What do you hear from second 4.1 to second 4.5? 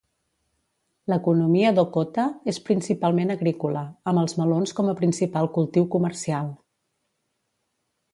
amb els